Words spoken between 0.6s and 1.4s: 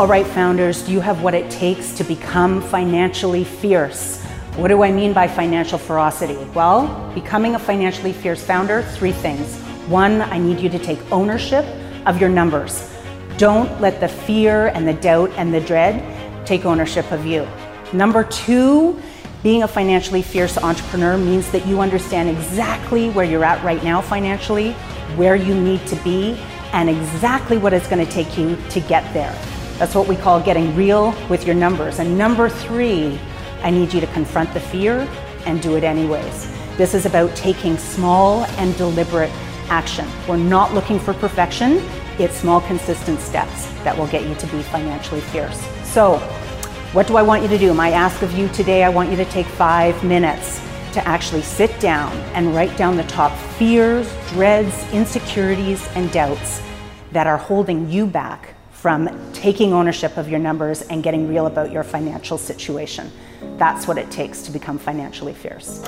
do you have what